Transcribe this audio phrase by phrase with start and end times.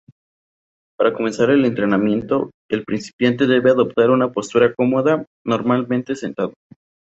[0.97, 6.55] Para comenzar el entrenamiento el principiante debe adoptar una postura cómoda, normalmente sentado.